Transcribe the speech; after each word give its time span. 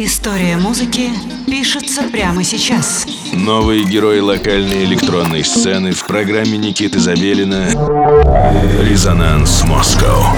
История 0.00 0.56
музыки 0.56 1.10
пишется 1.44 2.04
прямо 2.04 2.44
сейчас. 2.44 3.04
Новые 3.32 3.82
герои 3.82 4.20
локальной 4.20 4.84
электронной 4.84 5.42
сцены 5.42 5.90
в 5.90 6.06
программе 6.06 6.56
Никиты 6.56 7.00
Забелина 7.00 7.66
«Резонанс 8.80 9.64
Москва». 9.64 10.36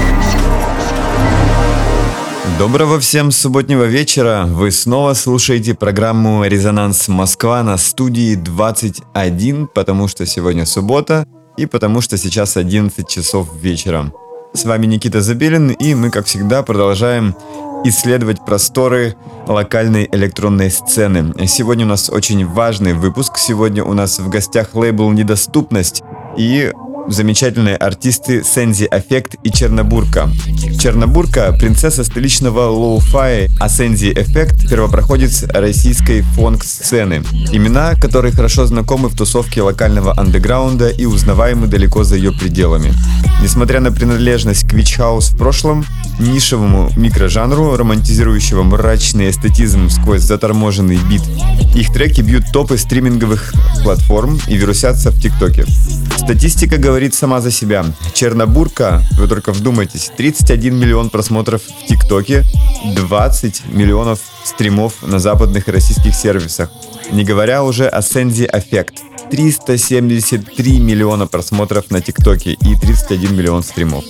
Доброго 2.59 2.99
всем 3.01 3.31
субботнего 3.31 3.85
вечера. 3.85 4.47
Вы 4.47 4.71
снова 4.71 5.13
слушаете 5.13 5.75
программу 5.75 6.43
«Резонанс 6.47 7.09
Москва» 7.09 7.63
на 7.63 7.77
студии 7.77 8.37
21, 8.37 9.67
потому 9.67 10.09
что 10.09 10.25
сегодня 10.25 10.65
суббота 10.65 11.27
и 11.59 11.67
потому 11.67 12.01
что 12.01 12.17
сейчас 12.17 12.57
11 12.57 13.07
часов 13.07 13.51
вечера. 13.61 14.11
С 14.53 14.65
вами 14.65 14.87
Никита 14.87 15.21
Забелин, 15.21 15.71
и 15.71 15.95
мы, 15.95 16.11
как 16.11 16.27
всегда, 16.27 16.65
продолжаем 16.65 17.37
исследовать 17.85 18.45
просторы 18.45 19.15
локальной 19.47 20.09
электронной 20.11 20.73
сцены. 20.73 21.33
Сегодня 21.47 21.87
у 21.87 21.89
нас 21.89 22.11
очень 22.11 22.45
важный 22.45 22.95
выпуск. 22.95 23.39
Сегодня 23.39 23.85
у 23.85 23.93
нас 23.95 24.19
в 24.19 24.29
гостях 24.29 24.75
лейбл 24.75 25.11
«Недоступность» 25.13 26.03
и 26.37 26.73
замечательные 27.13 27.77
артисты 27.77 28.43
Sensi 28.45 28.89
Affect 28.91 29.37
и 29.43 29.51
Чернобурка. 29.51 30.31
Чернобурка– 30.81 31.53
принцесса 31.59 32.05
столичного 32.05 32.69
lo-fi, 32.71 33.49
а 33.59 33.69
Sensi 33.69 34.13
Affect– 34.13 34.69
первопроходец 34.71 35.45
российской 35.45 36.23
phonk 36.23 36.61
-сцены. 36.61 37.23
Имена, 37.53 37.95
которые 37.95 38.33
хорошо 38.33 38.67
знакомы 38.67 39.09
в 39.09 39.17
тусовке 39.17 39.63
локального 39.63 40.19
андеграунда 40.19 40.89
и 40.89 41.05
узнаваемы 41.05 41.67
далеко 41.67 42.05
за 42.05 42.17
ее 42.17 42.33
пределами. 42.33 42.93
Несмотря 43.43 43.81
на 43.81 43.91
принадлежность 43.91 44.69
к 44.69 44.73
вич-хаус 44.73 45.31
в 45.31 45.39
прошлом, 45.39 45.85
нишевому 46.19 46.91
микрожанру, 46.97 47.77
романтизирующего 47.77 48.63
мрачный 48.63 49.31
эстетизм 49.31 49.91
сквозь 49.91 50.23
заторможенный 50.23 50.99
бит, 51.11 51.23
их 51.75 51.93
треки 51.93 52.21
бьют 52.21 52.45
топы 52.53 52.79
стриминговых 52.79 53.53
платформ 53.83 54.39
и 54.47 54.57
вирусятся 54.57 55.11
в 55.11 55.21
ТикТоке. 55.21 55.65
Статистика 56.17 56.77
говорит 56.77 57.00
сама 57.09 57.41
за 57.41 57.51
себя. 57.51 57.85
Чернобурка, 58.15 59.03
вы 59.17 59.27
только 59.27 59.53
вдумайтесь, 59.53 60.11
31 60.17 60.77
миллион 60.79 61.11
просмотров 61.11 61.63
в 61.63 61.87
ТикТоке, 61.87 62.45
20 62.95 63.63
миллионов 63.73 64.21
стримов 64.45 65.03
на 65.03 65.19
западных 65.19 65.69
российских 65.69 66.15
сервисах. 66.15 66.71
Не 67.11 67.25
говоря 67.25 67.65
уже 67.65 67.89
о 67.89 68.03
Sensi 68.03 68.45
Affect. 68.45 69.01
373 69.31 70.81
миллиона 70.81 71.27
просмотров 71.27 71.91
на 71.91 72.01
ТикТоке 72.01 72.53
и 72.53 72.75
31 72.75 73.37
миллион 73.37 73.63
стримов. 73.63 74.05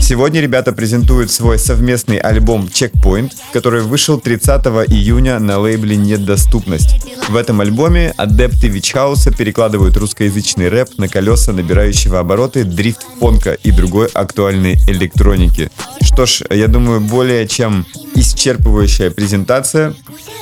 Сегодня 0.00 0.40
ребята 0.40 0.72
презентуют 0.72 1.30
свой 1.30 1.58
совместный 1.58 2.16
альбом 2.16 2.66
Checkpoint, 2.66 3.32
который 3.52 3.82
вышел 3.82 4.18
30 4.18 4.48
июня 4.88 5.38
на 5.38 5.58
лейбле 5.58 5.96
Недоступность. 5.96 7.06
В 7.28 7.36
этом 7.36 7.60
альбоме 7.60 8.12
адепты 8.16 8.68
Вичхауса 8.68 9.30
перекладывают 9.30 9.96
русскоязычный 9.96 10.68
рэп 10.68 10.98
на 10.98 11.08
колеса 11.08 11.52
набирающего 11.52 12.18
обороты 12.18 12.64
дрифт-фонка 12.64 13.52
и 13.52 13.70
другой 13.70 14.08
актуальной 14.08 14.74
электроники. 14.88 15.70
Что 16.00 16.26
ж, 16.26 16.42
я 16.50 16.66
думаю, 16.66 17.00
более 17.00 17.46
чем 17.46 17.86
исчерпывающая 18.14 19.10
презентация. 19.10 19.94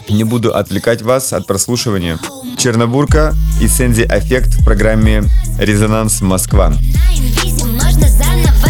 Не 0.08 0.24
буду 0.24 0.54
отвлекать 0.54 1.02
вас 1.02 1.32
от 1.32 1.46
прослушивания. 1.46 2.18
Чернобурка 2.56 3.34
и 3.60 3.68
Сензи 3.68 4.02
Аффект 4.02 4.54
в 4.54 4.64
программе 4.64 5.24
«Резонанс 5.58 6.22
Москва». 6.22 6.72
Можно 7.62 8.08
заново 8.08 8.67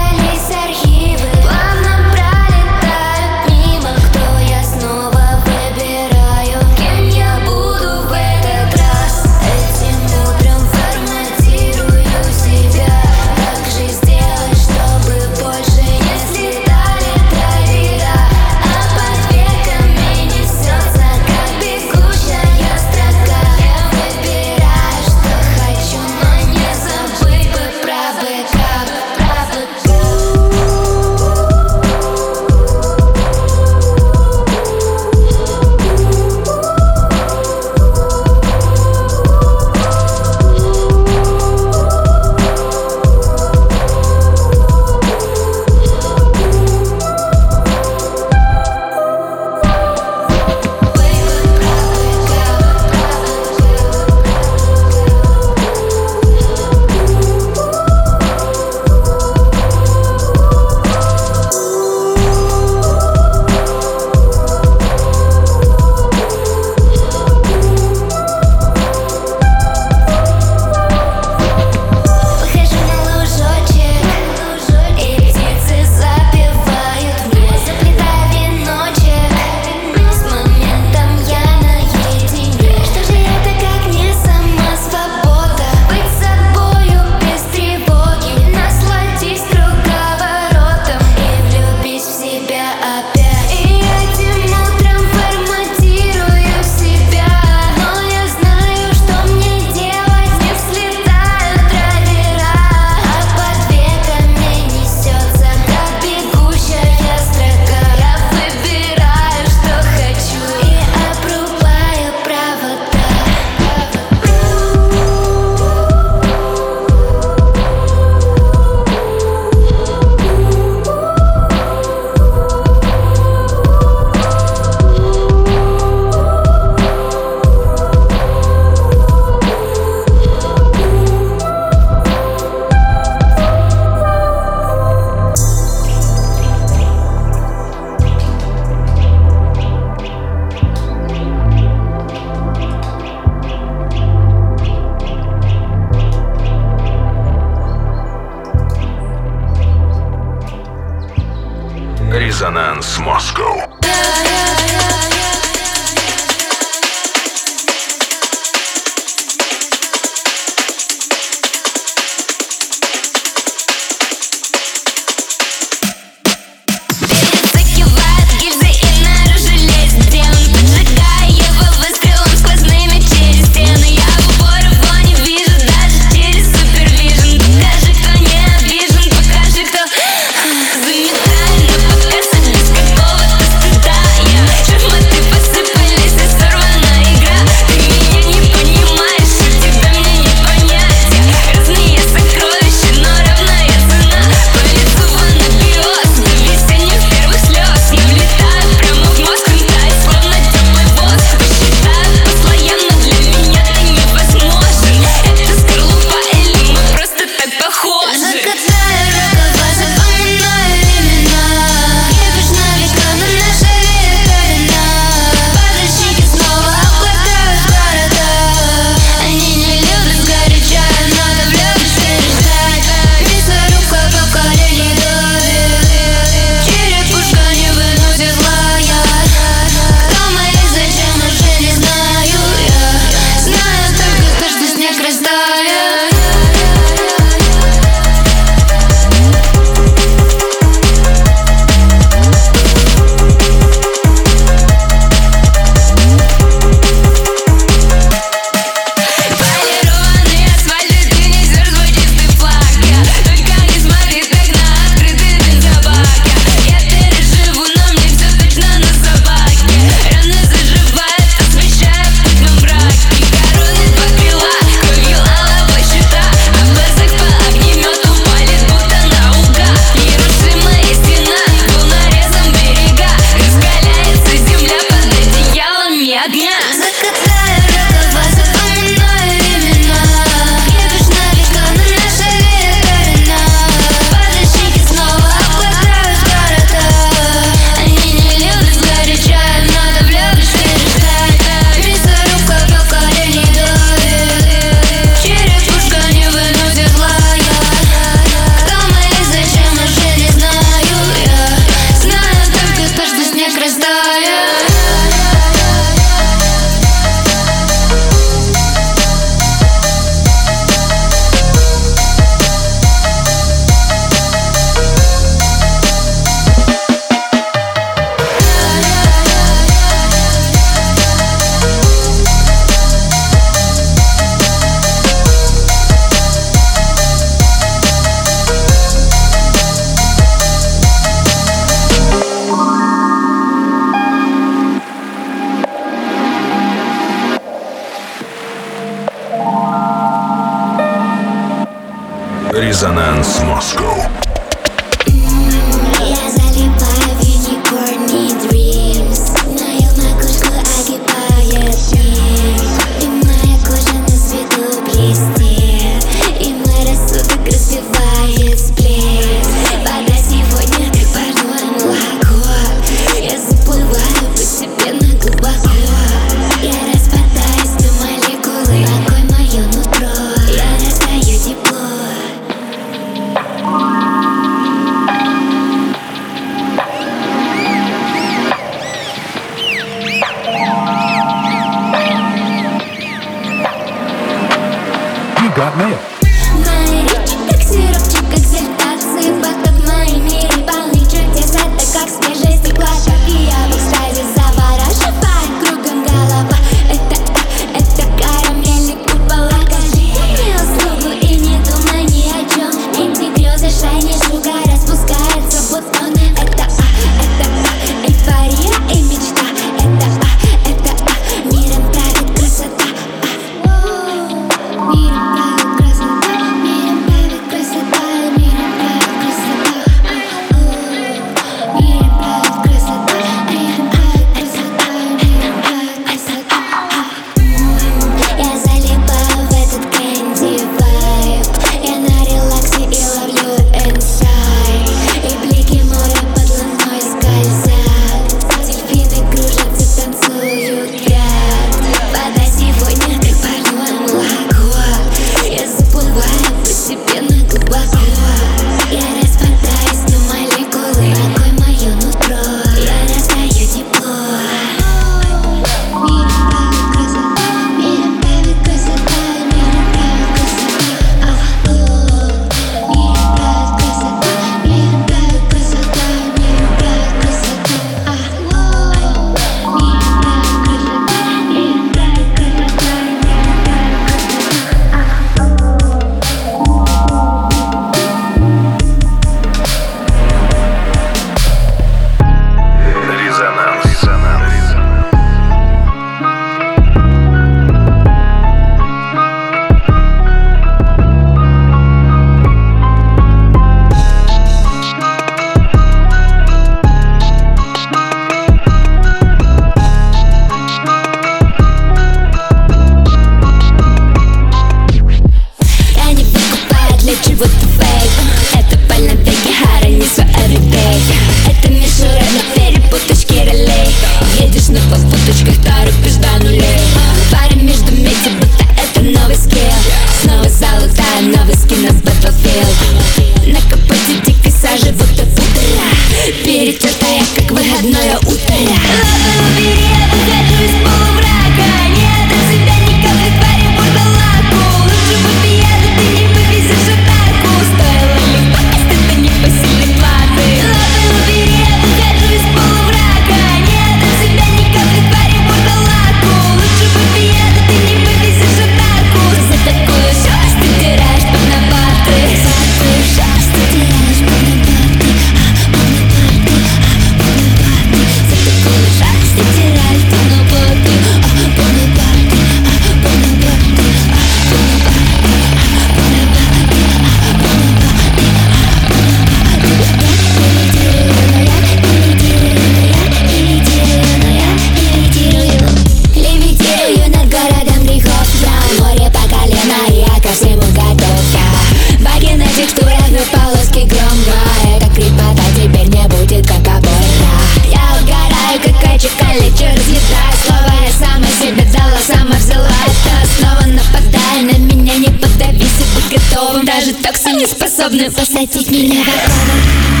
beautiful 598.01 598.25
sight 598.25 598.55
is 598.55 598.71
me 598.71 598.87
never 598.87 600.00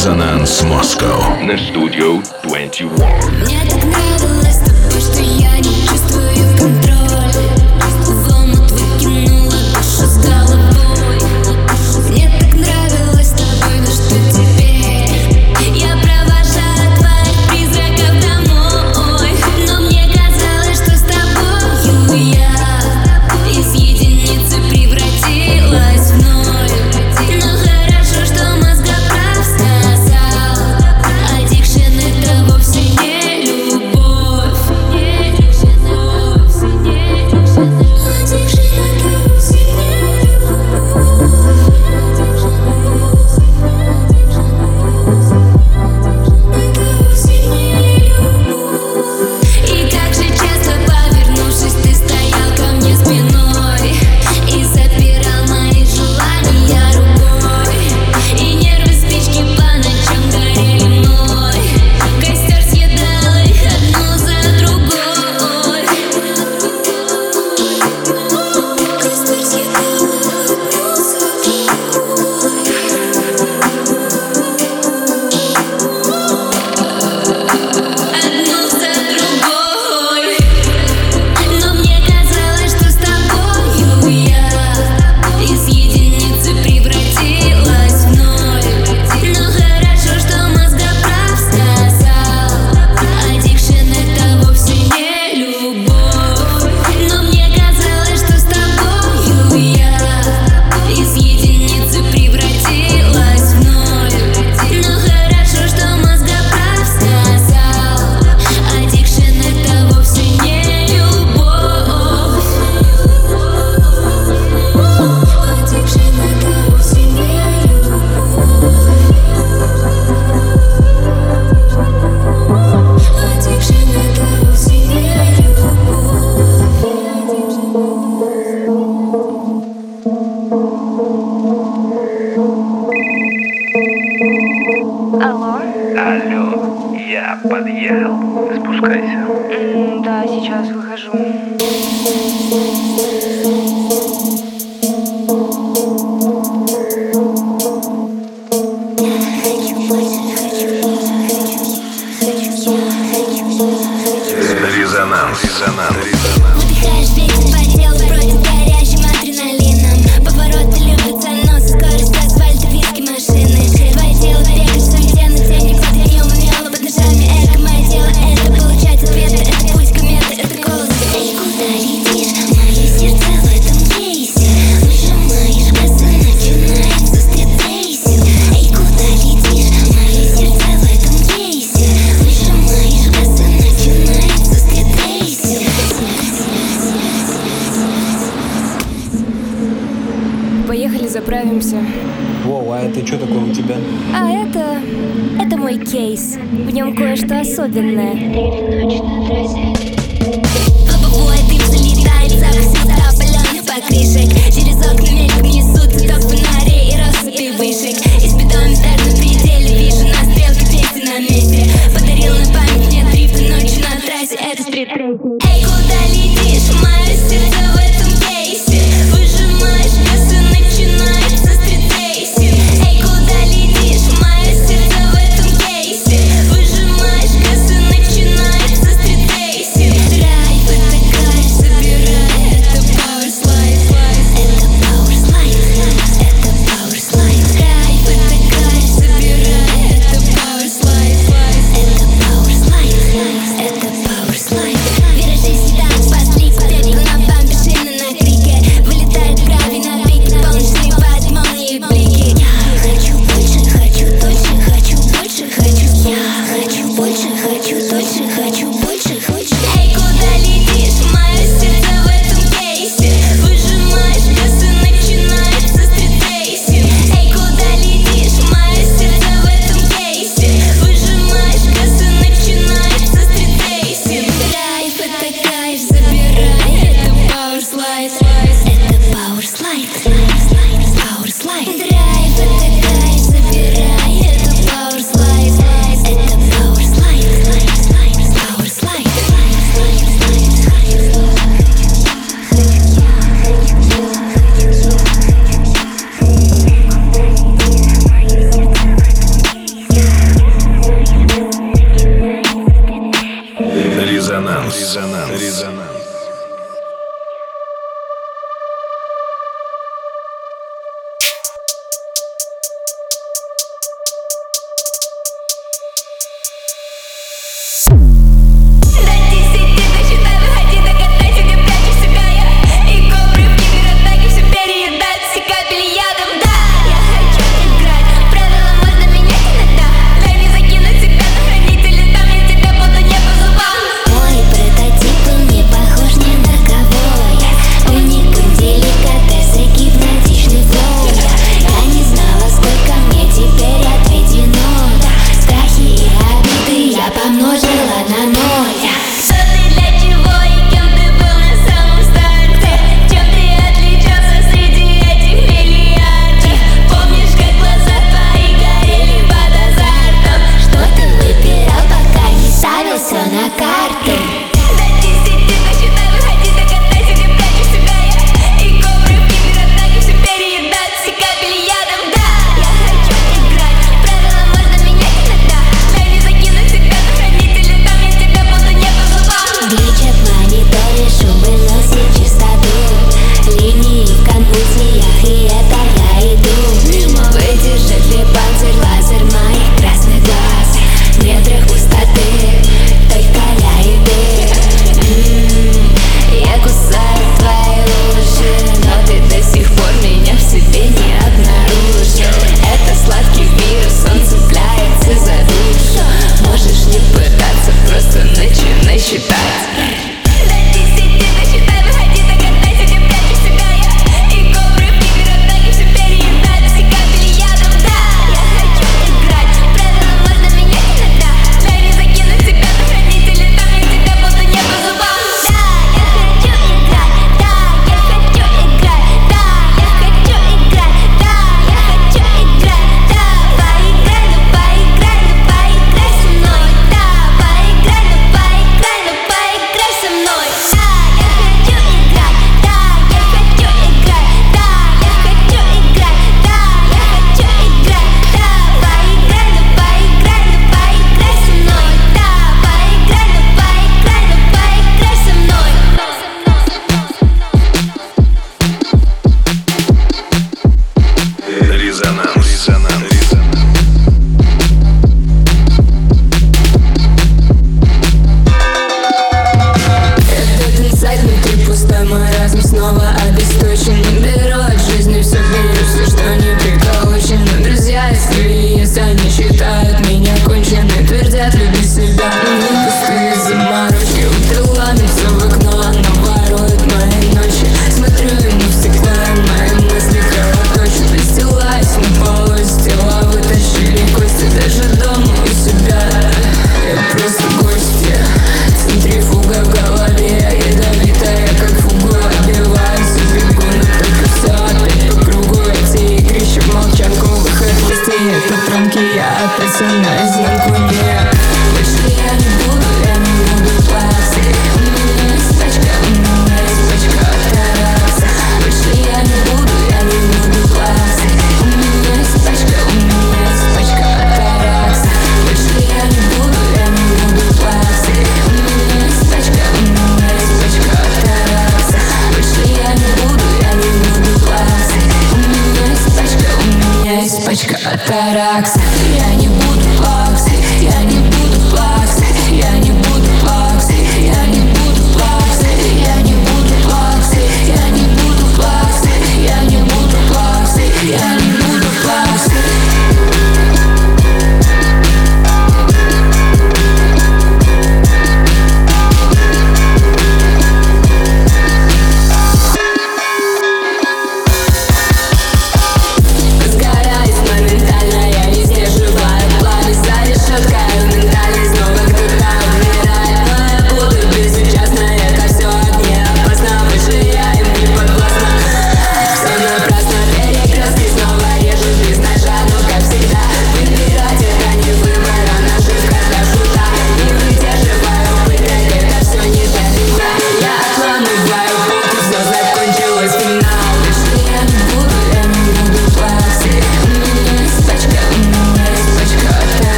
Resonance 0.00 0.64
Moscow. 0.64 1.42
На 1.42 1.58
студию 1.58 2.22
21. 2.44 2.88
Мне 2.88 3.60
так 3.68 3.84
нравилось 3.84 4.56
тобой, 4.56 4.98
что 4.98 5.20
я 5.20 5.58
не 5.58 5.86
чувствую 5.86 6.39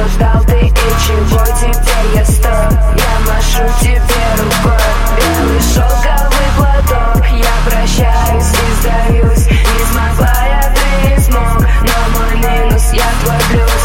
обсуждал 0.00 0.42
ты 0.46 0.66
и 0.66 0.70
чего 0.70 1.44
теперь 1.58 2.16
я 2.16 2.24
сто 2.24 2.48
Я 2.48 3.14
машу 3.26 3.64
тебе 3.80 4.24
рукой. 4.38 4.80
Белый 5.16 5.60
шелковый 5.60 6.50
платок. 6.56 7.24
Я 7.32 7.54
прощаюсь 7.66 8.52
и 8.52 8.72
сдаюсь. 8.80 9.46
Не 9.46 9.84
смогла 9.92 10.32
я, 10.46 10.74
ты 10.74 11.10
не 11.10 11.18
смог. 11.18 11.60
Но 11.82 12.18
мой 12.18 12.34
минус, 12.36 12.92
я 12.92 13.08
твой 13.22 13.40
плюс. 13.50 13.84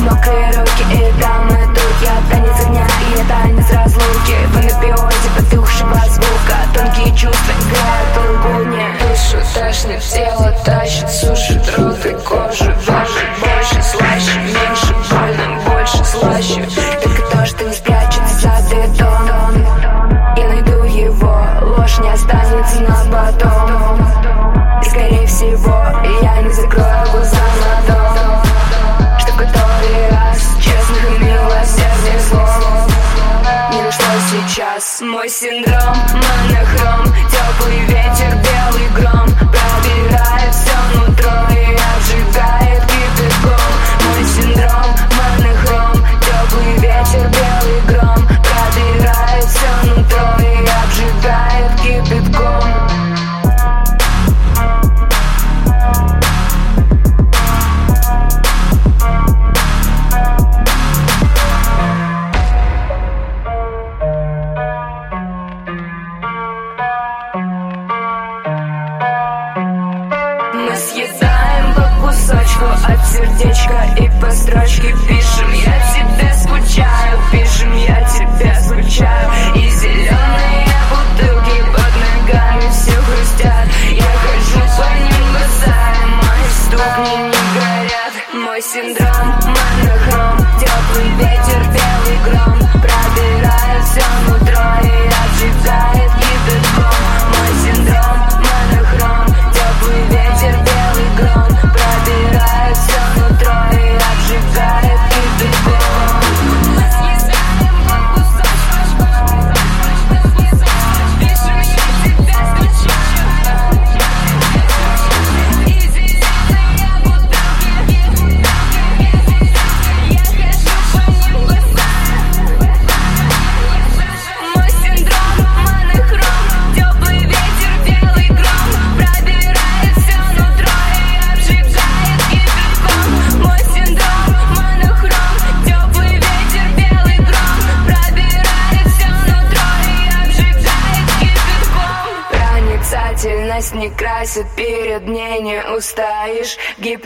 Мокрые 0.00 0.50
руки 0.58 0.84
и 0.92 1.22
там 1.22 1.48
и 1.48 1.66
тут. 1.74 1.96
Я 2.02 2.16
танец 2.30 2.66
огня 2.66 2.86
и 2.86 3.18
я 3.18 3.24
танец 3.28 3.70
разлуки. 3.70 4.36
В 4.48 4.56
анабиозе 4.56 5.28
потухшего 5.36 6.00
звука 6.08 6.56
Тонкие 6.74 7.16
чувства 7.16 7.52
играют 7.52 8.16
в 8.16 8.58
лгуне 8.58 8.88
Душу 9.00 9.42
тошнит, 9.54 10.02
тело 10.02 10.52
тащит 10.64 11.08
Сушит 11.08 11.78
рот 11.78 12.04
и 12.04 12.12
кожу 12.24 12.72
синдром, 35.28 35.96
мы 36.12 36.55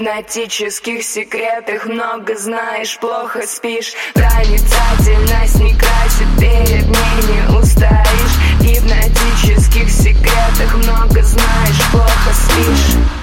гипнотических 0.01 1.03
секретах 1.03 1.84
много 1.84 2.34
знаешь, 2.34 2.98
плохо 2.98 3.46
спишь. 3.46 3.92
Проницательность 4.14 5.61
не 5.61 5.74
красит, 5.74 6.28
перед 6.38 6.86
ней 6.86 7.18
не 7.28 7.59
устоишь. 7.59 8.36
В 8.59 8.64
гипнотических 8.64 9.90
секретах 9.90 10.74
много 10.76 11.22
знаешь, 11.22 11.90
плохо 11.92 12.32
спишь. 12.32 13.19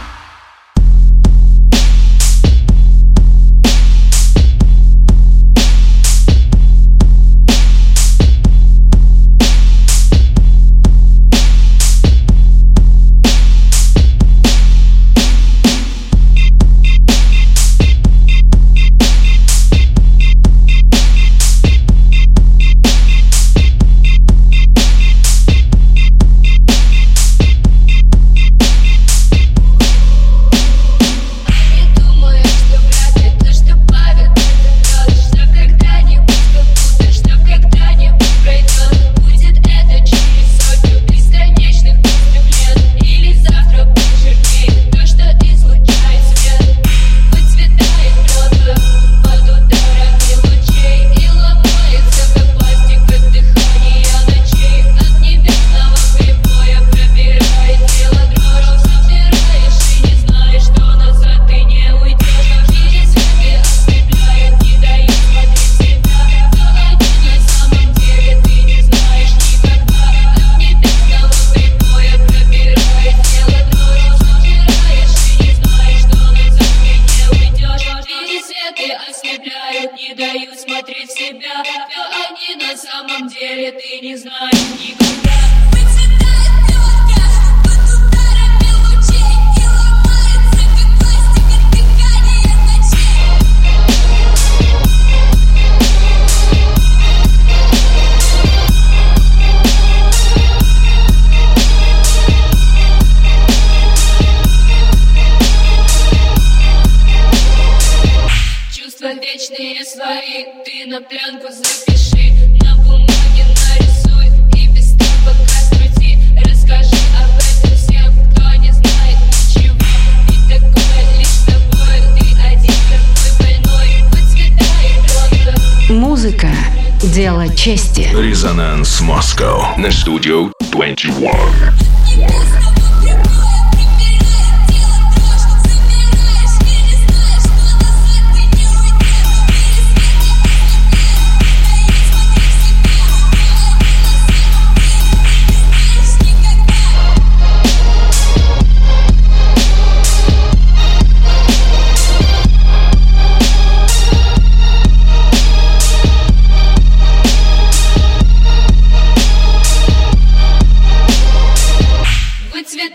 Дело 127.58 127.97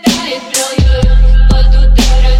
Выцветает 0.02 0.42
белью 0.50 1.48
под 1.48 1.68
ударами 1.68 2.31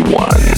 one. 0.00 0.57